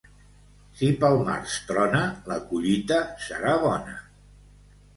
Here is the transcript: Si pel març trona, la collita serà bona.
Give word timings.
Si 0.79 0.87
pel 1.03 1.17
març 1.27 1.59
trona, 1.67 2.01
la 2.33 2.39
collita 2.49 2.99
serà 3.29 3.55
bona. 3.69 3.97